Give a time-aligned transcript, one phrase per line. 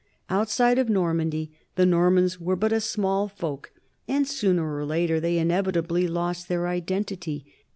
[0.31, 3.71] ^Outside of Normandy the Normans were but a small folk,
[4.07, 7.45] and sooner or later they inevitably lost their identity.